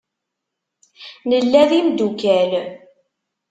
[1.29, 2.51] Nella d imdukal.